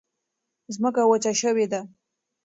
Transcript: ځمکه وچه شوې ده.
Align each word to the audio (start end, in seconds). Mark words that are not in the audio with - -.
ځمکه 0.75 1.01
وچه 1.07 1.31
شوې 1.41 1.65
ده. 1.71 1.81